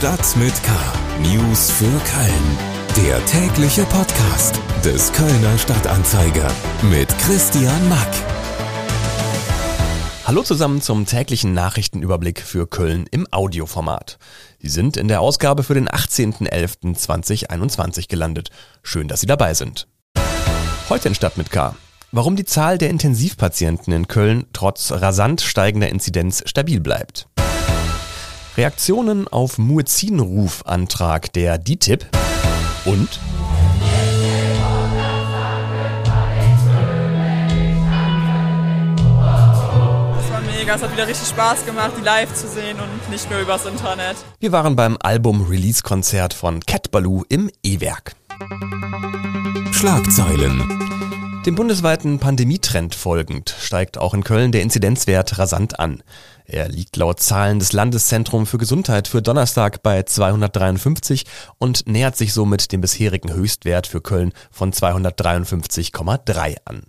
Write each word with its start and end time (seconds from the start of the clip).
Stadt 0.00 0.34
mit 0.36 0.54
K. 0.62 0.72
News 1.20 1.70
für 1.72 1.84
Köln. 1.84 2.56
Der 3.06 3.22
tägliche 3.26 3.84
Podcast 3.84 4.58
des 4.82 5.12
Kölner 5.12 5.58
Stadtanzeiger 5.58 6.50
mit 6.90 7.06
Christian 7.18 7.86
Mack. 7.90 8.08
Hallo 10.24 10.42
zusammen 10.42 10.80
zum 10.80 11.04
täglichen 11.04 11.52
Nachrichtenüberblick 11.52 12.40
für 12.40 12.66
Köln 12.66 13.04
im 13.10 13.26
Audioformat. 13.30 14.18
Sie 14.58 14.70
sind 14.70 14.96
in 14.96 15.06
der 15.06 15.20
Ausgabe 15.20 15.64
für 15.64 15.74
den 15.74 15.86
18.11.2021 15.86 18.08
gelandet. 18.08 18.48
Schön, 18.82 19.06
dass 19.06 19.20
Sie 19.20 19.26
dabei 19.26 19.52
sind. 19.52 19.86
Heute 20.88 21.08
in 21.08 21.14
Stadt 21.14 21.36
mit 21.36 21.50
K. 21.50 21.76
Warum 22.10 22.36
die 22.36 22.46
Zahl 22.46 22.78
der 22.78 22.88
Intensivpatienten 22.88 23.92
in 23.92 24.08
Köln 24.08 24.46
trotz 24.54 24.92
rasant 24.92 25.42
steigender 25.42 25.90
Inzidenz 25.90 26.42
stabil 26.46 26.80
bleibt. 26.80 27.28
Reaktionen 28.60 29.26
auf 29.26 29.56
Muezzinrufantrag 29.56 31.32
der 31.32 31.56
DITIB 31.56 32.04
und 32.84 33.08
Das 40.14 40.30
war 40.30 40.42
mega, 40.42 40.74
es 40.74 40.82
hat 40.82 40.92
wieder 40.92 41.08
richtig 41.08 41.28
Spaß 41.28 41.64
gemacht, 41.64 41.92
die 41.98 42.04
live 42.04 42.34
zu 42.34 42.48
sehen 42.48 42.76
und 42.78 43.10
nicht 43.10 43.30
nur 43.30 43.40
übers 43.40 43.64
Internet. 43.64 44.16
wir 44.40 44.52
waren 44.52 44.76
beim 44.76 44.98
Album-Release-Konzert 45.00 46.34
von 46.34 46.60
Cat 46.60 46.90
Baloo 46.90 47.24
im 47.30 47.50
E-Werk. 47.62 48.12
Schlagzeilen. 49.72 50.90
Dem 51.46 51.54
bundesweiten 51.54 52.18
Pandemietrend 52.18 52.94
folgend 52.94 53.56
steigt 53.58 53.96
auch 53.96 54.12
in 54.12 54.22
Köln 54.22 54.52
der 54.52 54.60
Inzidenzwert 54.60 55.38
rasant 55.38 55.80
an. 55.80 56.02
Er 56.52 56.68
liegt 56.68 56.96
laut 56.96 57.20
Zahlen 57.20 57.60
des 57.60 57.72
Landeszentrums 57.72 58.50
für 58.50 58.58
Gesundheit 58.58 59.06
für 59.06 59.22
Donnerstag 59.22 59.84
bei 59.84 60.02
253 60.02 61.24
und 61.58 61.86
nähert 61.86 62.16
sich 62.16 62.32
somit 62.32 62.72
dem 62.72 62.80
bisherigen 62.80 63.32
Höchstwert 63.32 63.86
für 63.86 64.00
Köln 64.00 64.32
von 64.50 64.72
253,3 64.72 66.56
an. 66.64 66.82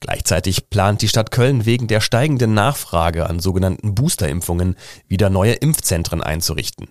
Gleichzeitig 0.00 0.68
plant 0.68 1.00
die 1.00 1.08
Stadt 1.08 1.30
Köln 1.30 1.64
wegen 1.64 1.88
der 1.88 2.02
steigenden 2.02 2.52
Nachfrage 2.52 3.30
an 3.30 3.40
sogenannten 3.40 3.94
Boosterimpfungen 3.94 4.76
wieder 5.06 5.30
neue 5.30 5.54
Impfzentren 5.54 6.22
einzurichten. 6.22 6.88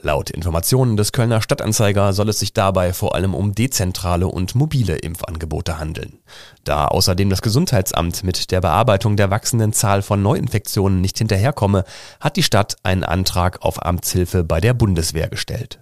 Laut 0.00 0.30
Informationen 0.30 0.96
des 0.96 1.10
Kölner 1.10 1.42
Stadtanzeiger 1.42 2.12
soll 2.12 2.28
es 2.28 2.38
sich 2.38 2.52
dabei 2.52 2.92
vor 2.92 3.16
allem 3.16 3.34
um 3.34 3.54
dezentrale 3.54 4.28
und 4.28 4.54
mobile 4.54 4.96
Impfangebote 4.96 5.78
handeln. 5.78 6.20
Da 6.62 6.86
außerdem 6.86 7.28
das 7.30 7.42
Gesundheitsamt 7.42 8.22
mit 8.22 8.52
der 8.52 8.60
Bearbeitung 8.60 9.16
der 9.16 9.30
wachsenden 9.30 9.72
Zahl 9.72 10.02
von 10.02 10.22
Neuinfektionen 10.22 11.00
nicht 11.00 11.18
hinterherkomme, 11.18 11.84
hat 12.20 12.36
die 12.36 12.44
Stadt 12.44 12.76
einen 12.84 13.02
Antrag 13.02 13.62
auf 13.62 13.84
Amtshilfe 13.84 14.44
bei 14.44 14.60
der 14.60 14.72
Bundeswehr 14.72 15.28
gestellt. 15.28 15.80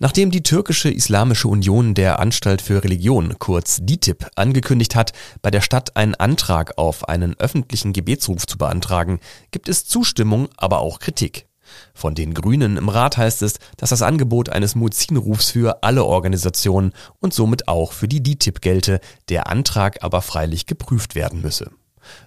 Nachdem 0.00 0.30
die 0.30 0.42
türkische 0.42 0.90
Islamische 0.90 1.48
Union 1.48 1.94
der 1.94 2.18
Anstalt 2.18 2.60
für 2.60 2.84
Religion, 2.84 3.36
kurz 3.38 3.78
DITIB, 3.80 4.26
angekündigt 4.34 4.94
hat, 4.96 5.12
bei 5.40 5.50
der 5.50 5.60
Stadt 5.62 5.96
einen 5.96 6.14
Antrag 6.14 6.76
auf 6.76 7.08
einen 7.08 7.38
öffentlichen 7.38 7.94
Gebetsruf 7.94 8.46
zu 8.46 8.58
beantragen, 8.58 9.20
gibt 9.50 9.68
es 9.68 9.86
Zustimmung, 9.86 10.48
aber 10.56 10.80
auch 10.80 10.98
Kritik. 10.98 11.46
Von 11.94 12.14
den 12.14 12.34
Grünen 12.34 12.76
im 12.76 12.88
Rat 12.88 13.16
heißt 13.16 13.42
es, 13.42 13.58
dass 13.76 13.90
das 13.90 14.02
Angebot 14.02 14.48
eines 14.48 14.74
Muezzinrufs 14.74 15.50
für 15.50 15.82
alle 15.82 16.04
Organisationen 16.04 16.92
und 17.20 17.34
somit 17.34 17.68
auch 17.68 17.92
für 17.92 18.08
die 18.08 18.22
DITIB 18.22 18.60
gelte, 18.60 19.00
der 19.28 19.48
Antrag 19.48 20.02
aber 20.02 20.22
freilich 20.22 20.66
geprüft 20.66 21.14
werden 21.14 21.40
müsse. 21.40 21.70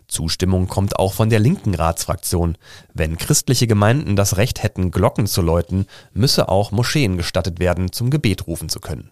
Zustimmung 0.07 0.67
kommt 0.67 0.97
auch 0.97 1.13
von 1.13 1.29
der 1.29 1.39
linken 1.39 1.75
Ratsfraktion. 1.75 2.57
Wenn 2.93 3.17
christliche 3.17 3.67
Gemeinden 3.67 4.15
das 4.15 4.37
Recht 4.37 4.63
hätten, 4.63 4.91
Glocken 4.91 5.27
zu 5.27 5.41
läuten, 5.41 5.85
müsse 6.13 6.49
auch 6.49 6.71
Moscheen 6.71 7.17
gestattet 7.17 7.59
werden, 7.59 7.91
zum 7.91 8.09
Gebet 8.09 8.47
rufen 8.47 8.69
zu 8.69 8.79
können. 8.79 9.11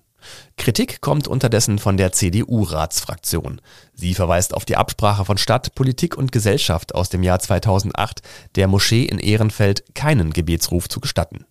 Kritik 0.58 1.02
kommt 1.02 1.28
unterdessen 1.28 1.80
von 1.80 1.98
der 1.98 2.12
CDU-Ratsfraktion. 2.12 3.62
Sie 3.94 4.14
verweist 4.14 4.54
auf 4.54 4.66
die 4.66 4.78
Absprache 4.78 5.26
von 5.26 5.38
Stadt, 5.38 5.76
Politik 5.76 6.18
und 6.18 6.32
Gesellschaft 6.32 6.96
aus 6.96 7.10
dem 7.10 7.24
Jahr 7.24 7.40
2008, 7.40 8.22
der 8.56 8.68
Moschee 8.68 9.04
in 9.04 9.20
Ehrenfeld 9.20 9.84
keinen 9.94 10.32
Gebetsruf 10.32 10.90
zu 10.90 11.00
gestatten. 11.00 11.46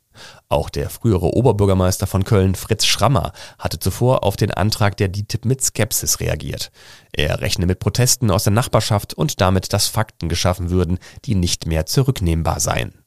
Auch 0.49 0.71
der 0.71 0.91
frühere 0.91 1.35
Oberbürgermeister 1.35 2.07
von 2.07 2.25
Köln, 2.25 2.55
Fritz 2.55 2.87
Schrammer, 2.87 3.33
hatte 3.59 3.79
zuvor 3.79 4.25
auf 4.25 4.37
den 4.37 4.53
Antrag 4.53 4.97
der 4.97 5.09
DITIB 5.09 5.45
mit 5.45 5.63
Skepsis 5.63 6.21
reagiert. 6.21 6.71
Er 7.13 7.41
rechne 7.41 7.67
mit 7.67 7.81
Protesten 7.81 8.31
aus 8.31 8.45
der 8.45 8.53
Nachbarschaft 8.53 9.15
und 9.15 9.41
damit, 9.41 9.73
dass 9.73 9.89
Fakten 9.89 10.29
geschaffen 10.29 10.71
würden, 10.71 10.99
die 11.25 11.35
nicht 11.35 11.67
mehr 11.67 11.87
zurücknehmbar 11.87 12.61
seien. 12.61 13.04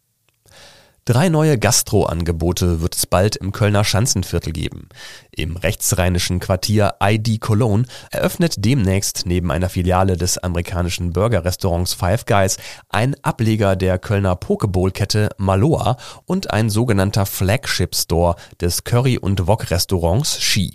Drei 1.07 1.29
neue 1.29 1.57
Gastro-Angebote 1.57 2.81
wird 2.81 2.93
es 2.93 3.05
bald 3.05 3.37
im 3.37 3.53
Kölner 3.53 3.85
Schanzenviertel 3.85 4.51
geben. 4.51 4.89
Im 5.31 5.55
rechtsrheinischen 5.55 6.41
Quartier 6.41 6.95
ID 7.01 7.39
Cologne 7.39 7.85
eröffnet 8.11 8.55
demnächst 8.57 9.25
neben 9.25 9.49
einer 9.49 9.69
Filiale 9.69 10.17
des 10.17 10.37
amerikanischen 10.37 11.13
Burger-Restaurants 11.13 11.93
Five 11.93 12.25
Guys 12.25 12.57
ein 12.89 13.15
Ableger 13.21 13.77
der 13.77 13.99
Kölner 13.99 14.35
Pokeball-Kette 14.35 15.29
Maloa 15.37 15.95
und 16.25 16.51
ein 16.51 16.69
sogenannter 16.69 17.25
Flagship-Store 17.25 18.35
des 18.59 18.83
Curry- 18.83 19.17
und 19.17 19.47
Wok-Restaurants 19.47 20.41
Ski. 20.41 20.73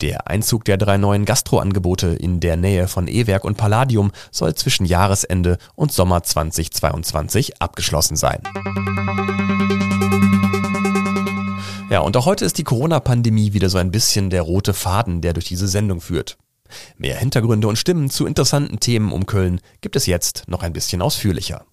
Der 0.00 0.28
Einzug 0.28 0.64
der 0.64 0.76
drei 0.76 0.96
neuen 0.96 1.24
Gastroangebote 1.24 2.08
in 2.08 2.40
der 2.40 2.56
Nähe 2.56 2.88
von 2.88 3.08
E-Werk 3.08 3.44
und 3.44 3.56
Palladium 3.56 4.12
soll 4.30 4.54
zwischen 4.54 4.86
Jahresende 4.86 5.58
und 5.74 5.92
Sommer 5.92 6.22
2022 6.22 7.60
abgeschlossen 7.60 8.16
sein. 8.16 8.42
Ja, 11.90 12.00
und 12.00 12.16
auch 12.16 12.26
heute 12.26 12.44
ist 12.44 12.56
die 12.58 12.64
Corona-Pandemie 12.64 13.52
wieder 13.52 13.68
so 13.68 13.78
ein 13.78 13.90
bisschen 13.90 14.30
der 14.30 14.42
rote 14.42 14.74
Faden, 14.74 15.20
der 15.20 15.32
durch 15.32 15.46
diese 15.46 15.66
Sendung 15.66 16.00
führt. 16.00 16.38
Mehr 16.96 17.16
Hintergründe 17.18 17.66
und 17.66 17.76
Stimmen 17.76 18.10
zu 18.10 18.26
interessanten 18.26 18.78
Themen 18.78 19.12
um 19.12 19.26
Köln 19.26 19.60
gibt 19.80 19.96
es 19.96 20.06
jetzt 20.06 20.44
noch 20.46 20.62
ein 20.62 20.72
bisschen 20.72 21.02
ausführlicher. 21.02 21.64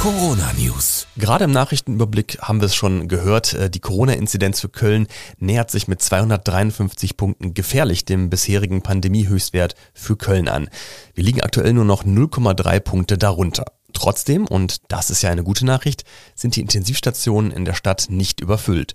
Corona 0.00 0.50
News. 0.58 1.06
Gerade 1.18 1.44
im 1.44 1.50
Nachrichtenüberblick 1.50 2.38
haben 2.40 2.62
wir 2.62 2.64
es 2.64 2.74
schon 2.74 3.06
gehört, 3.06 3.52
äh, 3.52 3.68
die 3.68 3.80
Corona-Inzidenz 3.80 4.58
für 4.58 4.70
Köln 4.70 5.06
nähert 5.38 5.70
sich 5.70 5.88
mit 5.88 6.00
253 6.00 7.18
Punkten 7.18 7.52
gefährlich 7.52 8.06
dem 8.06 8.30
bisherigen 8.30 8.80
Pandemie-Höchstwert 8.80 9.74
für 9.92 10.16
Köln 10.16 10.48
an. 10.48 10.70
Wir 11.12 11.22
liegen 11.22 11.42
aktuell 11.42 11.74
nur 11.74 11.84
noch 11.84 12.02
0,3 12.02 12.80
Punkte 12.80 13.18
darunter. 13.18 13.66
Trotzdem, 13.92 14.46
und 14.46 14.80
das 14.88 15.10
ist 15.10 15.20
ja 15.20 15.28
eine 15.28 15.44
gute 15.44 15.66
Nachricht, 15.66 16.04
sind 16.34 16.56
die 16.56 16.62
Intensivstationen 16.62 17.50
in 17.50 17.66
der 17.66 17.74
Stadt 17.74 18.06
nicht 18.08 18.40
überfüllt. 18.40 18.94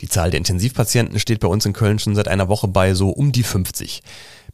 Die 0.00 0.08
Zahl 0.08 0.30
der 0.30 0.38
Intensivpatienten 0.38 1.18
steht 1.18 1.40
bei 1.40 1.48
uns 1.48 1.66
in 1.66 1.72
Köln 1.72 1.98
schon 1.98 2.14
seit 2.14 2.28
einer 2.28 2.48
Woche 2.48 2.68
bei 2.68 2.94
so 2.94 3.10
um 3.10 3.32
die 3.32 3.42
50. 3.42 4.02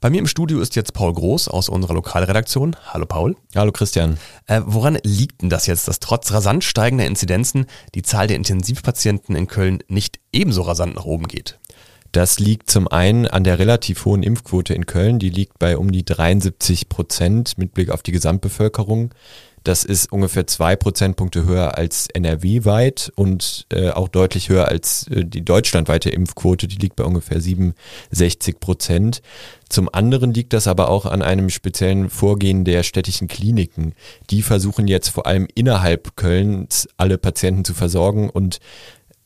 Bei 0.03 0.09
mir 0.09 0.19
im 0.19 0.27
Studio 0.27 0.61
ist 0.61 0.77
jetzt 0.77 0.95
Paul 0.95 1.13
Groß 1.13 1.49
aus 1.49 1.69
unserer 1.69 1.93
Lokalredaktion. 1.93 2.75
Hallo 2.87 3.05
Paul. 3.05 3.37
Hallo 3.55 3.71
Christian. 3.71 4.17
Äh, 4.47 4.63
woran 4.65 4.99
liegt 5.03 5.43
denn 5.43 5.51
das 5.51 5.67
jetzt, 5.67 5.89
dass 5.89 6.01
trotz 6.01 6.33
rasant 6.33 6.65
steigender 6.65 7.05
Inzidenzen 7.05 7.67
die 7.95 8.01
Zahl 8.01 8.27
der 8.27 8.37
Intensivpatienten 8.37 9.37
in 9.37 9.47
Köln 9.47 9.81
nicht 9.89 10.19
ebenso 10.33 10.63
rasant 10.63 10.95
nach 10.95 11.05
oben 11.05 11.29
geht? 11.29 11.59
Das 12.13 12.39
liegt 12.39 12.71
zum 12.71 12.89
einen 12.89 13.27
an 13.27 13.45
der 13.45 13.59
relativ 13.59 14.07
hohen 14.07 14.23
Impfquote 14.23 14.73
in 14.73 14.87
Köln. 14.87 15.19
Die 15.19 15.29
liegt 15.29 15.59
bei 15.59 15.77
um 15.77 15.93
die 15.93 16.05
73 16.07 16.89
Prozent 16.89 17.59
mit 17.59 17.75
Blick 17.75 17.91
auf 17.91 18.03
die 18.03 18.13
Gesamtbevölkerung. 18.13 19.11
Das 19.65 19.85
ist 19.85 20.11
ungefähr 20.11 20.47
zwei 20.47 20.75
Prozentpunkte 20.75 21.45
höher 21.45 21.77
als 21.77 22.09
NRW 22.09 22.65
weit 22.65 23.13
und 23.15 23.67
äh, 23.73 23.91
auch 23.91 24.09
deutlich 24.09 24.49
höher 24.49 24.69
als 24.69 25.07
äh, 25.09 25.25
die 25.25 25.45
deutschlandweite 25.45 26.11
Impfquote. 26.11 26.67
Die 26.67 26.77
liegt 26.77 26.97
bei 26.97 27.05
ungefähr 27.05 27.41
67 27.41 28.59
Prozent. 28.59 29.21
Zum 29.69 29.89
anderen 29.93 30.33
liegt 30.33 30.53
das 30.53 30.67
aber 30.67 30.89
auch 30.89 31.07
an 31.07 31.23
einem 31.23 31.51
speziellen 31.51 32.09
Vorgehen 32.09 32.65
der 32.65 32.83
städtischen 32.83 33.29
Kliniken. 33.29 33.95
Die 34.31 34.43
versuchen 34.43 34.89
jetzt 34.89 35.09
vor 35.09 35.27
allem 35.27 35.47
innerhalb 35.55 36.17
Kölns 36.17 36.89
alle 36.97 37.19
Patienten 37.19 37.65
zu 37.65 37.75
versorgen 37.75 38.31
und 38.31 38.61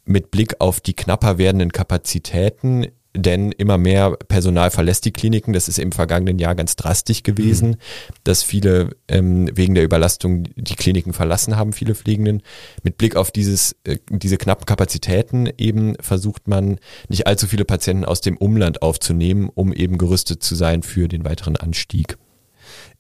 mit 0.04 0.30
Blick 0.30 0.60
auf 0.60 0.80
die 0.80 0.94
knapper 0.94 1.38
werdenden 1.38 1.72
Kapazitäten 1.72 2.88
denn 3.16 3.52
immer 3.52 3.78
mehr 3.78 4.16
Personal 4.28 4.70
verlässt 4.70 5.04
die 5.04 5.12
Kliniken. 5.12 5.52
Das 5.52 5.68
ist 5.68 5.78
im 5.78 5.92
vergangenen 5.92 6.38
Jahr 6.38 6.54
ganz 6.54 6.76
drastisch 6.76 7.22
gewesen, 7.22 7.70
mhm. 7.70 7.76
dass 8.24 8.42
viele 8.42 8.96
ähm, 9.08 9.48
wegen 9.54 9.74
der 9.74 9.84
Überlastung 9.84 10.44
die 10.56 10.74
Kliniken 10.74 11.12
verlassen 11.12 11.56
haben, 11.56 11.72
viele 11.72 11.94
Pflegenden. 11.94 12.42
Mit 12.82 12.98
Blick 12.98 13.16
auf 13.16 13.30
dieses, 13.30 13.76
äh, 13.84 13.98
diese 14.10 14.36
knappen 14.36 14.66
Kapazitäten 14.66 15.48
eben 15.56 15.94
versucht 16.00 16.48
man 16.48 16.78
nicht 17.08 17.26
allzu 17.26 17.46
viele 17.46 17.64
Patienten 17.64 18.04
aus 18.04 18.20
dem 18.20 18.36
Umland 18.36 18.82
aufzunehmen, 18.82 19.48
um 19.54 19.72
eben 19.72 19.96
gerüstet 19.96 20.42
zu 20.42 20.54
sein 20.54 20.82
für 20.82 21.06
den 21.06 21.24
weiteren 21.24 21.56
Anstieg. 21.56 22.18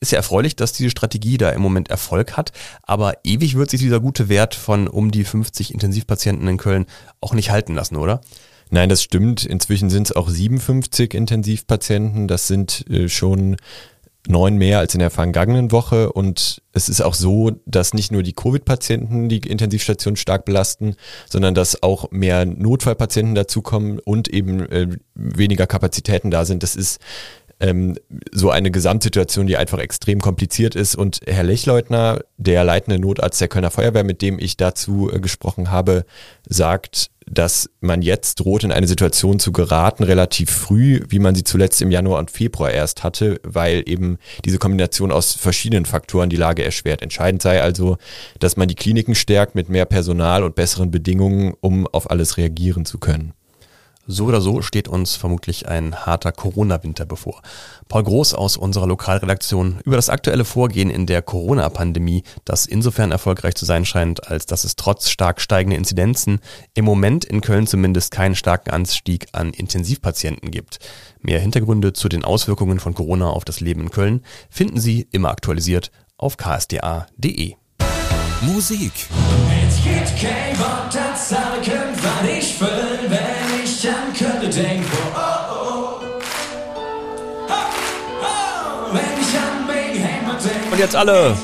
Ist 0.00 0.12
ja 0.12 0.18
erfreulich, 0.18 0.54
dass 0.54 0.72
diese 0.72 0.90
Strategie 0.90 1.38
da 1.38 1.50
im 1.50 1.62
Moment 1.62 1.88
Erfolg 1.90 2.36
hat, 2.36 2.52
aber 2.82 3.14
ewig 3.24 3.56
wird 3.56 3.70
sich 3.70 3.80
dieser 3.80 4.00
gute 4.00 4.28
Wert 4.28 4.54
von 4.54 4.86
um 4.86 5.10
die 5.10 5.24
50 5.24 5.72
Intensivpatienten 5.72 6.46
in 6.46 6.58
Köln 6.58 6.86
auch 7.20 7.32
nicht 7.32 7.50
halten 7.50 7.74
lassen, 7.74 7.96
oder? 7.96 8.20
Nein, 8.70 8.88
das 8.88 9.02
stimmt. 9.02 9.44
Inzwischen 9.44 9.90
sind 9.90 10.08
es 10.08 10.16
auch 10.16 10.28
57 10.28 11.14
Intensivpatienten. 11.14 12.28
Das 12.28 12.48
sind 12.48 12.88
äh, 12.90 13.08
schon 13.08 13.56
neun 14.26 14.56
mehr 14.56 14.78
als 14.78 14.94
in 14.94 15.00
der 15.00 15.10
vergangenen 15.10 15.70
Woche. 15.70 16.12
Und 16.12 16.62
es 16.72 16.88
ist 16.88 17.02
auch 17.02 17.14
so, 17.14 17.52
dass 17.66 17.94
nicht 17.94 18.10
nur 18.10 18.22
die 18.22 18.32
Covid-Patienten 18.32 19.28
die 19.28 19.38
Intensivstation 19.38 20.16
stark 20.16 20.44
belasten, 20.44 20.96
sondern 21.28 21.54
dass 21.54 21.82
auch 21.82 22.10
mehr 22.10 22.46
Notfallpatienten 22.46 23.34
dazukommen 23.34 23.98
und 23.98 24.28
eben 24.28 24.60
äh, 24.70 24.88
weniger 25.14 25.66
Kapazitäten 25.66 26.30
da 26.30 26.44
sind. 26.44 26.62
Das 26.62 26.74
ist 26.74 27.00
ähm, 27.60 27.96
so 28.32 28.50
eine 28.50 28.70
Gesamtsituation, 28.70 29.46
die 29.46 29.56
einfach 29.56 29.78
extrem 29.78 30.20
kompliziert 30.20 30.74
ist. 30.74 30.94
Und 30.96 31.20
Herr 31.26 31.44
Lechleutner, 31.44 32.20
der 32.36 32.64
leitende 32.64 32.98
Notarzt 32.98 33.40
der 33.40 33.48
Kölner 33.48 33.70
Feuerwehr, 33.70 34.04
mit 34.04 34.22
dem 34.22 34.38
ich 34.38 34.56
dazu 34.56 35.10
äh, 35.12 35.20
gesprochen 35.20 35.70
habe, 35.70 36.04
sagt, 36.48 37.10
dass 37.26 37.70
man 37.80 38.02
jetzt 38.02 38.40
droht, 38.40 38.64
in 38.64 38.72
eine 38.72 38.86
Situation 38.86 39.38
zu 39.38 39.52
geraten, 39.52 40.04
relativ 40.04 40.50
früh, 40.50 41.00
wie 41.08 41.18
man 41.18 41.34
sie 41.34 41.44
zuletzt 41.44 41.80
im 41.80 41.90
Januar 41.90 42.18
und 42.18 42.30
Februar 42.30 42.70
erst 42.70 43.02
hatte, 43.02 43.40
weil 43.42 43.82
eben 43.86 44.18
diese 44.44 44.58
Kombination 44.58 45.10
aus 45.10 45.32
verschiedenen 45.32 45.86
Faktoren 45.86 46.28
die 46.28 46.36
Lage 46.36 46.64
erschwert. 46.64 47.02
Entscheidend 47.02 47.42
sei 47.42 47.62
also, 47.62 47.96
dass 48.40 48.56
man 48.56 48.68
die 48.68 48.74
Kliniken 48.74 49.14
stärkt 49.14 49.54
mit 49.54 49.68
mehr 49.68 49.86
Personal 49.86 50.42
und 50.42 50.54
besseren 50.54 50.90
Bedingungen, 50.90 51.54
um 51.60 51.86
auf 51.86 52.10
alles 52.10 52.36
reagieren 52.36 52.84
zu 52.84 52.98
können. 52.98 53.32
So 54.06 54.26
oder 54.26 54.42
so 54.42 54.60
steht 54.60 54.86
uns 54.86 55.16
vermutlich 55.16 55.66
ein 55.68 55.94
harter 56.04 56.30
Corona-Winter 56.30 57.06
bevor. 57.06 57.40
Paul 57.88 58.04
Groß 58.04 58.34
aus 58.34 58.58
unserer 58.58 58.86
Lokalredaktion 58.86 59.80
über 59.84 59.96
das 59.96 60.10
aktuelle 60.10 60.44
Vorgehen 60.44 60.90
in 60.90 61.06
der 61.06 61.22
Corona-Pandemie, 61.22 62.22
das 62.44 62.66
insofern 62.66 63.12
erfolgreich 63.12 63.54
zu 63.54 63.64
sein 63.64 63.86
scheint, 63.86 64.28
als 64.28 64.44
dass 64.44 64.64
es 64.64 64.76
trotz 64.76 65.08
stark 65.08 65.40
steigender 65.40 65.78
Inzidenzen 65.78 66.40
im 66.74 66.84
Moment 66.84 67.24
in 67.24 67.40
Köln 67.40 67.66
zumindest 67.66 68.10
keinen 68.10 68.34
starken 68.34 68.70
Anstieg 68.70 69.26
an 69.32 69.54
Intensivpatienten 69.54 70.50
gibt. 70.50 70.80
Mehr 71.20 71.40
Hintergründe 71.40 71.94
zu 71.94 72.10
den 72.10 72.24
Auswirkungen 72.24 72.80
von 72.80 72.92
Corona 72.92 73.30
auf 73.30 73.46
das 73.46 73.60
Leben 73.60 73.80
in 73.80 73.90
Köln 73.90 74.20
finden 74.50 74.80
Sie 74.80 75.08
immer 75.12 75.30
aktualisiert 75.30 75.90
auf 76.18 76.36
ksda.de. 76.36 77.54
Musik. 78.42 78.92
Es 79.66 79.82
gibt 79.82 80.20
kein 80.20 80.58
Wort, 80.58 80.94
das 80.94 81.30
sagen, 81.30 81.72
wann 82.02 82.28
ich 82.28 82.60
will, 82.60 83.10
an 83.88 84.12
könnte 84.16 84.48
denken. 84.48 84.86
Oh, 85.14 85.18
oh, 85.50 86.00
oh. 87.48 88.92
Wenn 88.92 89.20
ich 89.20 89.38
an 89.38 89.64
Hammer 89.68 90.38
denke. 90.38 90.70
Und 90.70 90.78
jetzt 90.78 90.96
alle. 90.96 91.36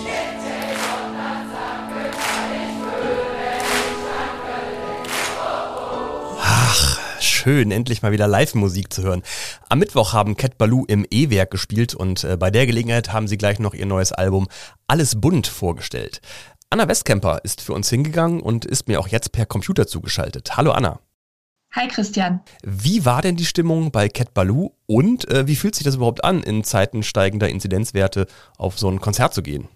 Ach, 6.42 7.00
schön, 7.20 7.70
endlich 7.70 8.02
mal 8.02 8.12
wieder 8.12 8.28
Live-Musik 8.28 8.92
zu 8.92 9.02
hören. 9.02 9.22
Am 9.68 9.78
Mittwoch 9.78 10.12
haben 10.12 10.36
Cat 10.36 10.58
Baloo 10.58 10.84
im 10.86 11.06
E-Werk 11.10 11.50
gespielt 11.50 11.94
und 11.94 12.24
äh, 12.24 12.36
bei 12.36 12.50
der 12.50 12.66
Gelegenheit 12.66 13.12
haben 13.12 13.28
sie 13.28 13.38
gleich 13.38 13.58
noch 13.58 13.74
ihr 13.74 13.86
neues 13.86 14.12
Album 14.12 14.48
Alles 14.86 15.20
bunt 15.20 15.46
vorgestellt. 15.46 16.20
Anna 16.70 16.86
Westkemper 16.86 17.40
ist 17.42 17.60
für 17.60 17.72
uns 17.72 17.90
hingegangen 17.90 18.40
und 18.40 18.64
ist 18.64 18.86
mir 18.86 19.00
auch 19.00 19.08
jetzt 19.08 19.32
per 19.32 19.46
Computer 19.46 19.86
zugeschaltet. 19.88 20.56
Hallo 20.56 20.70
Anna. 20.70 21.00
Hi 21.72 21.86
Christian. 21.86 22.40
Wie 22.64 23.04
war 23.04 23.22
denn 23.22 23.36
die 23.36 23.44
Stimmung 23.44 23.92
bei 23.92 24.08
Cat 24.08 24.34
Baloo 24.34 24.72
und 24.86 25.30
äh, 25.30 25.46
wie 25.46 25.54
fühlt 25.54 25.76
sich 25.76 25.84
das 25.84 25.94
überhaupt 25.94 26.24
an, 26.24 26.42
in 26.42 26.64
Zeiten 26.64 27.04
steigender 27.04 27.48
Inzidenzwerte 27.48 28.26
auf 28.58 28.76
so 28.76 28.90
ein 28.90 29.00
Konzert 29.00 29.34
zu 29.34 29.42
gehen? 29.42 29.68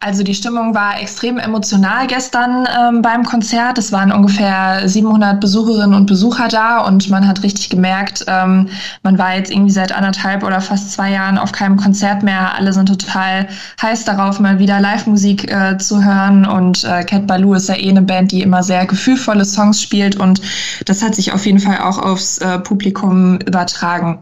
Also 0.00 0.22
die 0.22 0.34
Stimmung 0.34 0.76
war 0.76 1.00
extrem 1.00 1.38
emotional 1.38 2.06
gestern 2.06 2.68
ähm, 2.78 3.02
beim 3.02 3.24
Konzert. 3.24 3.78
Es 3.78 3.90
waren 3.90 4.12
ungefähr 4.12 4.88
700 4.88 5.40
Besucherinnen 5.40 5.92
und 5.92 6.06
Besucher 6.06 6.46
da 6.46 6.78
und 6.86 7.10
man 7.10 7.26
hat 7.26 7.42
richtig 7.42 7.68
gemerkt, 7.68 8.24
ähm, 8.28 8.68
man 9.02 9.18
war 9.18 9.34
jetzt 9.34 9.50
irgendwie 9.50 9.72
seit 9.72 9.90
anderthalb 9.90 10.44
oder 10.44 10.60
fast 10.60 10.92
zwei 10.92 11.10
Jahren 11.10 11.36
auf 11.36 11.50
keinem 11.50 11.76
Konzert 11.76 12.22
mehr. 12.22 12.54
Alle 12.54 12.72
sind 12.72 12.86
total 12.86 13.48
heiß 13.82 14.04
darauf, 14.04 14.38
mal 14.38 14.60
wieder 14.60 14.78
Live-Musik 14.78 15.50
äh, 15.50 15.78
zu 15.78 16.04
hören 16.04 16.46
und 16.46 16.84
äh, 16.84 17.02
Cat 17.02 17.26
Baloo 17.26 17.54
ist 17.54 17.68
ja 17.68 17.74
eh 17.74 17.90
eine 17.90 18.02
Band, 18.02 18.30
die 18.30 18.42
immer 18.42 18.62
sehr 18.62 18.86
gefühlvolle 18.86 19.44
Songs 19.44 19.82
spielt 19.82 20.14
und 20.14 20.40
das 20.86 21.02
hat 21.02 21.16
sich 21.16 21.32
auf 21.32 21.44
jeden 21.44 21.58
Fall 21.58 21.78
auch 21.78 21.98
aufs 21.98 22.38
äh, 22.38 22.60
Publikum 22.60 23.40
übertragen. 23.40 24.20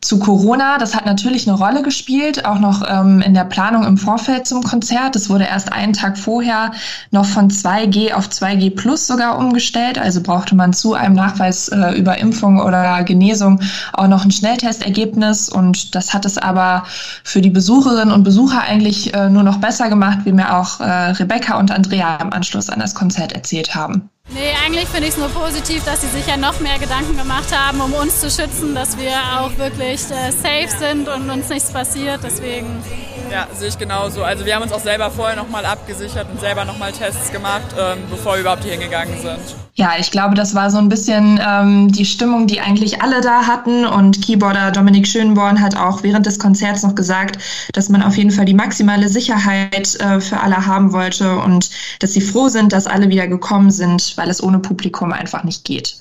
Zu 0.00 0.20
Corona, 0.20 0.78
das 0.78 0.96
hat 0.96 1.04
natürlich 1.04 1.46
eine 1.46 1.58
Rolle 1.58 1.82
gespielt, 1.82 2.46
auch 2.46 2.60
noch 2.60 2.82
ähm, 2.88 3.20
in 3.20 3.34
der 3.34 3.44
Planung 3.44 3.84
im 3.84 3.98
Vorfeld 3.98 4.46
zum 4.46 4.62
Konzert. 4.62 5.17
Es 5.18 5.28
wurde 5.28 5.44
erst 5.44 5.72
einen 5.72 5.92
Tag 5.92 6.16
vorher 6.16 6.72
noch 7.10 7.26
von 7.26 7.50
2G 7.50 8.12
auf 8.12 8.28
2G 8.28 8.74
Plus 8.74 9.06
sogar 9.06 9.36
umgestellt. 9.36 9.98
Also 9.98 10.22
brauchte 10.22 10.54
man 10.54 10.72
zu 10.72 10.94
einem 10.94 11.14
Nachweis 11.14 11.68
äh, 11.68 11.98
über 11.98 12.18
Impfung 12.18 12.60
oder 12.60 13.02
Genesung 13.02 13.60
auch 13.92 14.06
noch 14.06 14.24
ein 14.24 14.30
Schnelltestergebnis. 14.30 15.48
Und 15.48 15.94
das 15.94 16.14
hat 16.14 16.24
es 16.24 16.38
aber 16.38 16.84
für 17.24 17.40
die 17.40 17.50
Besucherinnen 17.50 18.14
und 18.14 18.22
Besucher 18.22 18.62
eigentlich 18.62 19.12
äh, 19.12 19.28
nur 19.28 19.42
noch 19.42 19.58
besser 19.58 19.88
gemacht, 19.88 20.20
wie 20.24 20.32
mir 20.32 20.56
auch 20.56 20.80
äh, 20.80 20.84
Rebecca 20.84 21.58
und 21.58 21.70
Andrea 21.70 22.16
im 22.16 22.32
Anschluss 22.32 22.70
an 22.70 22.78
das 22.78 22.94
Konzert 22.94 23.32
erzählt 23.32 23.74
haben. 23.74 24.10
Nee, 24.30 24.52
eigentlich 24.64 24.86
finde 24.88 25.08
ich 25.08 25.14
es 25.14 25.16
nur 25.18 25.30
positiv, 25.30 25.84
dass 25.84 26.02
sie 26.02 26.08
sich 26.08 26.26
ja 26.26 26.36
noch 26.36 26.60
mehr 26.60 26.78
Gedanken 26.78 27.16
gemacht 27.16 27.50
haben, 27.56 27.80
um 27.80 27.94
uns 27.94 28.20
zu 28.20 28.30
schützen, 28.30 28.74
dass 28.74 28.98
wir 28.98 29.12
auch 29.38 29.56
wirklich 29.56 30.02
äh, 30.10 30.30
safe 30.30 30.68
sind 30.78 31.08
und 31.08 31.30
uns 31.30 31.48
nichts 31.48 31.72
passiert. 31.72 32.20
Deswegen. 32.22 32.82
Ja, 33.30 33.46
sehe 33.54 33.68
ich 33.68 33.78
genauso. 33.78 34.22
Also 34.24 34.44
wir 34.44 34.54
haben 34.54 34.62
uns 34.62 34.72
auch 34.72 34.80
selber 34.80 35.10
vorher 35.10 35.36
nochmal 35.36 35.64
abgesichert 35.64 36.28
und 36.30 36.40
selber 36.40 36.66
nochmal 36.66 36.92
Tests 36.92 37.32
gemacht, 37.32 37.74
ähm, 37.78 38.04
bevor 38.10 38.34
wir 38.34 38.40
überhaupt 38.40 38.64
hier 38.64 38.72
hingegangen 38.72 39.18
sind. 39.20 39.67
Ja, 39.78 39.92
ich 39.96 40.10
glaube, 40.10 40.34
das 40.34 40.56
war 40.56 40.72
so 40.72 40.78
ein 40.78 40.88
bisschen 40.88 41.38
ähm, 41.40 41.92
die 41.92 42.04
Stimmung, 42.04 42.48
die 42.48 42.60
eigentlich 42.60 43.00
alle 43.00 43.20
da 43.20 43.46
hatten. 43.46 43.86
Und 43.86 44.20
Keyboarder 44.20 44.72
Dominik 44.72 45.06
Schönborn 45.06 45.60
hat 45.60 45.76
auch 45.76 46.02
während 46.02 46.26
des 46.26 46.40
Konzerts 46.40 46.82
noch 46.82 46.96
gesagt, 46.96 47.38
dass 47.74 47.88
man 47.88 48.02
auf 48.02 48.16
jeden 48.16 48.32
Fall 48.32 48.44
die 48.44 48.54
maximale 48.54 49.08
Sicherheit 49.08 49.94
äh, 50.00 50.20
für 50.20 50.40
alle 50.40 50.66
haben 50.66 50.92
wollte 50.92 51.38
und 51.38 51.70
dass 52.00 52.12
sie 52.12 52.20
froh 52.20 52.48
sind, 52.48 52.72
dass 52.72 52.88
alle 52.88 53.08
wieder 53.08 53.28
gekommen 53.28 53.70
sind, 53.70 54.14
weil 54.16 54.28
es 54.30 54.42
ohne 54.42 54.58
Publikum 54.58 55.12
einfach 55.12 55.44
nicht 55.44 55.64
geht. 55.64 56.00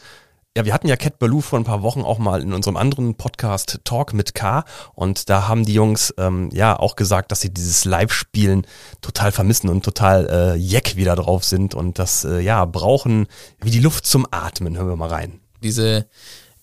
Ja, 0.57 0.65
wir 0.65 0.73
hatten 0.73 0.87
ja 0.87 0.95
Cat 0.95 1.19
Baloo 1.19 1.41
vor 1.41 1.59
ein 1.59 1.65
paar 1.65 1.83
Wochen 1.83 2.01
auch 2.01 2.17
mal 2.17 2.41
in 2.41 2.51
unserem 2.51 2.77
anderen 2.77 3.13
Podcast 3.13 3.79
Talk 3.83 4.15
mit 4.15 4.33
K 4.33 4.65
und 4.95 5.29
da 5.29 5.47
haben 5.47 5.67
die 5.67 5.73
Jungs 5.75 6.15
ähm, 6.17 6.49
ja 6.51 6.79
auch 6.79 6.95
gesagt, 6.95 7.31
dass 7.31 7.41
sie 7.41 7.53
dieses 7.53 7.85
Live-Spielen 7.85 8.65
total 9.01 9.31
vermissen 9.31 9.69
und 9.69 9.85
total 9.85 10.27
äh, 10.27 10.55
jeck 10.55 10.95
wieder 10.95 11.15
drauf 11.15 11.43
sind 11.43 11.75
und 11.75 11.99
das 11.99 12.25
äh, 12.25 12.39
ja 12.39 12.65
brauchen 12.65 13.27
wie 13.61 13.69
die 13.69 13.79
Luft 13.79 14.07
zum 14.07 14.25
Atmen. 14.31 14.75
Hören 14.75 14.87
wir 14.87 14.95
mal 14.95 15.09
rein. 15.09 15.41
Diese 15.61 16.07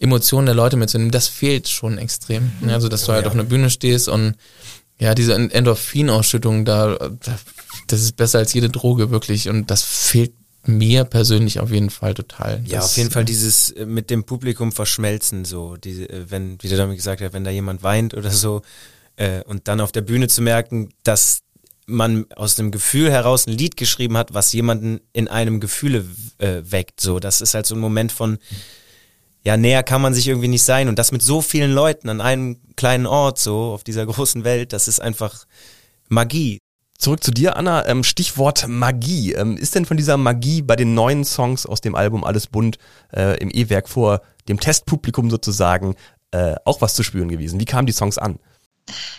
Emotionen 0.00 0.47
der 0.47 0.56
Leute 0.56 0.76
mitzunehmen, 0.76 1.12
das 1.12 1.29
fehlt 1.29 1.69
schon 1.69 1.97
extrem. 1.97 2.50
Also, 2.67 2.88
dass 2.88 3.05
du 3.05 3.12
halt 3.12 3.29
auf 3.29 3.32
einer 3.35 3.44
Bühne 3.44 3.70
stehst 3.70 4.08
und 4.08 4.35
ja, 4.99 5.14
diese 5.14 5.35
Endorphinausschüttung 5.35 6.64
da, 6.64 6.99
das 7.87 8.00
ist 8.00 8.17
besser 8.17 8.40
als 8.40 8.52
jede 8.55 8.70
Droge 8.70 9.11
wirklich 9.11 9.49
und 9.49 9.70
das 9.70 9.82
fehlt 9.82 10.32
mir 10.66 11.05
persönlich 11.05 11.61
auf 11.61 11.71
jeden 11.71 11.90
Fall 11.90 12.14
total. 12.14 12.62
Ja, 12.64 12.76
das, 12.78 12.87
auf 12.87 12.97
jeden 12.97 13.11
Fall 13.11 13.25
dieses 13.25 13.71
äh, 13.71 13.87
mit 13.87 14.11
dem 14.11 14.25
Publikum 14.25 14.73
verschmelzen, 14.73 15.44
so, 15.44 15.76
diese, 15.76 16.09
äh, 16.09 16.30
wenn, 16.30 16.59
wie 16.62 16.68
der 16.68 16.78
damit 16.78 16.97
gesagt 16.97 17.21
hat, 17.21 17.33
wenn 17.33 17.44
da 17.44 17.50
jemand 17.50 17.83
weint 17.83 18.14
oder 18.14 18.30
so, 18.30 18.62
äh, 19.16 19.42
und 19.44 19.68
dann 19.68 19.80
auf 19.80 19.92
der 19.92 20.00
Bühne 20.02 20.28
zu 20.28 20.42
merken, 20.42 20.90
dass 21.02 21.40
man 21.87 22.26
aus 22.35 22.54
dem 22.54 22.71
Gefühl 22.71 23.11
heraus 23.11 23.47
ein 23.47 23.56
Lied 23.56 23.76
geschrieben 23.76 24.16
hat, 24.16 24.33
was 24.33 24.52
jemanden 24.52 25.00
in 25.12 25.28
einem 25.28 25.61
Gefühle 25.61 26.06
äh, 26.38 26.62
weckt, 26.64 27.00
so, 27.00 27.21
das 27.21 27.40
ist 27.40 27.54
halt 27.54 27.66
so 27.66 27.75
ein 27.75 27.80
Moment 27.80 28.11
von, 28.11 28.38
ja, 29.42 29.56
näher 29.59 29.83
kann 29.83 30.00
man 30.00 30.14
sich 30.14 30.28
irgendwie 30.28 30.49
nicht 30.49 30.62
sein 30.62 30.88
und 30.88 30.99
das 30.99 31.12
mit 31.12 31.23
so 31.23 31.42
vielen 31.42 31.73
Leuten 31.73 32.09
an 32.09 32.21
einem 32.21 32.59
kleinen 32.76 33.06
Ort, 33.06 33.38
so, 33.38 33.73
auf 33.73 33.85
dieser 33.85 34.06
großen 34.06 34.44
Welt, 34.44 34.73
das 34.73 34.88
ist 34.88 35.00
einfach 35.00 35.47
Magie. 36.09 36.59
Zurück 37.04 37.23
zu 37.23 37.32
dir, 37.32 37.58
Anna. 37.58 37.87
Ähm, 37.87 38.02
Stichwort 38.02 38.66
Magie. 38.66 39.34
Ähm, 39.34 39.58
ist 39.58 39.75
denn 39.75 39.84
von 39.84 39.99
dieser 39.99 40.16
Magie 40.16 40.62
bei 40.62 40.75
den 40.75 40.94
neuen 40.94 41.26
Songs 41.26 41.66
aus 41.66 41.82
dem 41.82 41.94
Album 41.94 42.25
Alles 42.25 42.46
Bunt 42.46 42.78
äh, 43.14 43.37
im 43.42 43.50
E-Werk 43.52 43.90
vor 43.90 44.23
dem 44.49 44.58
Testpublikum 44.58 45.28
sozusagen 45.28 45.96
äh, 46.30 46.54
auch 46.64 46.80
was 46.80 46.94
zu 46.94 47.02
spüren 47.02 47.28
gewesen? 47.28 47.61
Wie 47.61 47.66
kamen 47.66 47.84
die 47.84 47.92
Songs 47.92 48.16
an? 48.16 48.38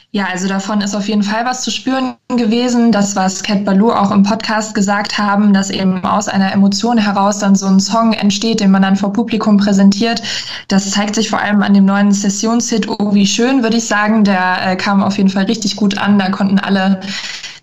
Ja, 0.10 0.25
also 0.32 0.48
davon 0.48 0.82
ist 0.82 0.96
auf 0.96 1.08
jeden 1.08 1.22
Fall 1.22 1.46
was 1.46 1.62
zu 1.62 1.70
spüren 1.70 2.15
gewesen. 2.30 2.92
Das, 2.92 3.15
was 3.15 3.44
Cat 3.44 3.65
Baloo 3.65 3.92
auch 3.92 4.10
im 4.10 4.24
Podcast 4.24 4.74
gesagt 4.74 5.20
haben, 5.20 5.54
dass 5.54 5.70
eben 5.70 6.04
aus 6.06 6.27
einer 6.27 6.54
Emotion 6.54 6.98
heraus 6.98 7.38
dann 7.38 7.54
so 7.54 7.68
ein 7.68 7.80
Song 7.80 8.13
entsteht, 8.13 8.62
den 8.62 8.72
man 8.72 8.82
dann 8.82 8.96
vor 8.96 9.13
Publikum 9.13 9.58
präsentiert. 9.58 10.24
Das 10.70 10.89
zeigt 10.89 11.13
sich 11.13 11.30
vor 11.30 11.39
allem 11.39 11.62
an 11.62 11.75
dem 11.75 11.86
neuen 11.86 12.12
Sessionshit 12.12 12.88
Oh, 12.89 13.13
wie 13.13 13.27
schön, 13.27 13.62
würde 13.62 13.77
ich 13.77 13.86
sagen. 13.86 14.24
Der 14.24 14.72
äh, 14.72 14.75
kam 14.75 15.04
auf 15.04 15.18
jeden 15.18 15.30
Fall 15.30 15.46
richtig 15.46 15.75
gut 15.75 16.00
an. 16.00 16.18
Da 16.18 16.30
konnten 16.30 16.58
alle 16.58 17.01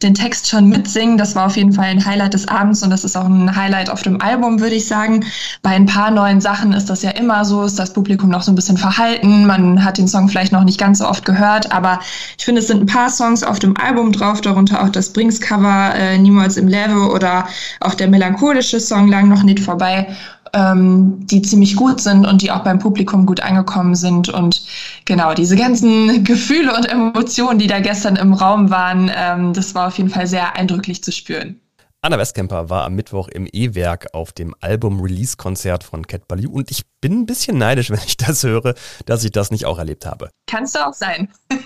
den 0.02 0.14
Text 0.14 0.48
schon 0.48 0.68
mitsingen. 0.68 1.18
Das 1.18 1.34
war 1.34 1.46
auf 1.46 1.56
jeden 1.56 1.72
Fall 1.72 1.86
ein 1.86 2.04
Highlight 2.04 2.34
des 2.34 2.48
Abends 2.48 2.82
und 2.82 2.90
das 2.90 3.04
ist 3.04 3.16
auch 3.16 3.26
ein 3.26 3.54
Highlight 3.54 3.90
auf 3.90 4.02
dem 4.02 4.20
Album, 4.20 4.60
würde 4.60 4.74
ich 4.74 4.86
sagen. 4.86 5.24
Bei 5.62 5.70
ein 5.70 5.86
paar 5.86 6.10
neuen 6.10 6.40
Sachen 6.40 6.72
ist 6.72 6.90
das 6.90 7.02
ja 7.02 7.10
immer 7.10 7.44
so, 7.44 7.62
ist 7.62 7.78
das 7.78 7.92
Publikum 7.92 8.28
noch 8.28 8.42
so 8.42 8.52
ein 8.52 8.54
bisschen 8.54 8.76
verhalten. 8.76 9.46
Man 9.46 9.84
hat 9.84 9.98
den 9.98 10.08
Song 10.08 10.28
vielleicht 10.28 10.52
noch 10.52 10.64
nicht 10.64 10.78
ganz 10.78 10.98
so 10.98 11.08
oft 11.08 11.24
gehört, 11.24 11.72
aber 11.72 12.00
ich 12.38 12.44
finde, 12.44 12.60
es 12.60 12.66
sind 12.66 12.82
ein 12.82 12.86
paar 12.86 13.10
Songs 13.10 13.42
auf 13.42 13.58
dem 13.58 13.76
Album 13.76 14.12
drauf, 14.12 14.40
darunter 14.40 14.82
auch 14.82 14.88
das 14.88 15.12
Brings-Cover 15.12 15.94
äh, 15.94 16.18
Niemals 16.18 16.56
im 16.56 16.68
Level 16.68 17.10
oder 17.10 17.46
auch 17.80 17.94
der 17.94 18.08
melancholische 18.08 18.80
Song 18.80 19.08
Lang 19.08 19.28
noch 19.28 19.42
nicht 19.42 19.60
vorbei. 19.60 20.08
ähm, 20.54 21.26
die 21.26 21.42
ziemlich 21.42 21.76
gut 21.76 22.00
sind 22.00 22.26
und 22.26 22.42
die 22.42 22.50
auch 22.50 22.62
beim 22.62 22.78
Publikum 22.78 23.26
gut 23.26 23.40
angekommen 23.40 23.94
sind. 23.94 24.28
Und 24.28 24.62
genau, 25.04 25.34
diese 25.34 25.56
ganzen 25.56 26.24
Gefühle 26.24 26.74
und 26.74 26.84
Emotionen, 26.86 27.58
die 27.58 27.66
da 27.66 27.80
gestern 27.80 28.16
im 28.16 28.32
Raum 28.32 28.70
waren, 28.70 29.10
ähm, 29.14 29.52
das 29.52 29.74
war 29.74 29.88
auf 29.88 29.98
jeden 29.98 30.10
Fall 30.10 30.26
sehr 30.26 30.56
eindrücklich 30.56 31.02
zu 31.02 31.12
spüren. 31.12 31.60
Anna 32.04 32.18
Westkemper 32.18 32.68
war 32.68 32.84
am 32.84 32.96
Mittwoch 32.96 33.28
im 33.28 33.46
E-Werk 33.52 34.08
auf 34.12 34.32
dem 34.32 34.56
Album-Release-Konzert 34.60 35.84
von 35.84 36.04
Cat 36.04 36.26
Ballou 36.26 36.50
und 36.50 36.72
ich 36.72 36.82
bin 37.00 37.20
ein 37.20 37.26
bisschen 37.26 37.58
neidisch, 37.58 37.90
wenn 37.92 38.00
ich 38.04 38.16
das 38.16 38.42
höre, 38.42 38.74
dass 39.06 39.22
ich 39.22 39.30
das 39.30 39.52
nicht 39.52 39.66
auch 39.66 39.78
erlebt 39.78 40.04
habe. 40.04 40.30
Kannst 40.48 40.74
du 40.74 40.84
auch 40.84 40.94
sein. 40.94 41.28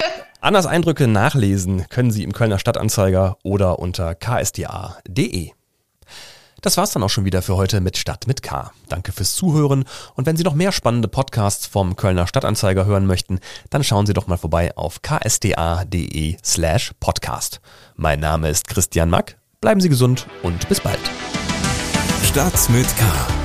Annas 0.43 0.67
Eindrücke 0.67 1.09
nachlesen 1.09 1.87
können 1.89 2.11
Sie 2.11 2.23
im 2.23 2.33
Kölner 2.33 2.59
Stadtanzeiger 2.59 3.39
oder 3.45 3.79
unter 3.79 4.15
ksda.de. 4.15 5.53
Das 6.67 6.77
war's 6.77 6.91
dann 6.91 7.05
auch 7.05 7.11
schon 7.11 7.25
wieder 7.25 7.43
für 7.43 7.55
heute 7.55 7.81
mit 7.81 7.97
Stadt 7.97 8.27
mit 8.27 8.43
K. 8.43 8.73
Danke 8.89 9.13
fürs 9.13 9.35
Zuhören 9.35 9.85
und 10.17 10.27
wenn 10.27 10.37
Sie 10.37 10.43
noch 10.43 10.55
mehr 10.55 10.73
spannende 10.73 11.07
Podcasts 11.07 11.65
vom 11.65 11.95
Kölner 11.95 12.27
Stadtanzeiger 12.27 12.87
hören 12.87 13.07
möchten, 13.07 13.39
dann 13.71 13.85
schauen 13.85 14.05
Sie 14.05 14.15
doch 14.15 14.27
mal 14.27 14.37
vorbei 14.37 14.77
auf 14.77 15.01
ksda.de 15.01 16.37
slash 16.45 16.93
podcast. 16.99 17.61
Mein 17.95 18.19
Name 18.19 18.49
ist 18.49 18.67
Christian 18.67 19.11
Mack 19.11 19.39
Bleiben 19.61 19.81
Sie 19.81 19.89
gesund 19.89 20.27
und 20.43 20.69
bis 20.69 20.81
bald. 20.81 20.99
Stadt 22.25 22.69
mit 22.71 22.89
K. 22.97 23.05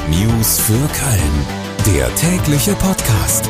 News 0.10 0.60
für 0.60 0.74
Köln. 0.74 1.96
Der 1.96 2.14
tägliche 2.16 2.74
Podcast. 2.74 3.48